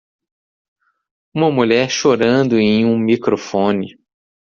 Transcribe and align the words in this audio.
Uma 1.31 1.51
mulher 1.51 1.87
chorando 1.91 2.57
em 2.57 2.83
um 2.85 2.97
microfone. 2.97 3.99